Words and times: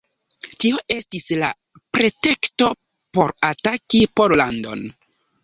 Tio 0.63 0.77
estis 0.95 1.27
la 1.41 1.49
preteksto 1.99 2.71
por 3.19 3.35
ataki 3.51 4.03
Pollandon. 4.23 4.85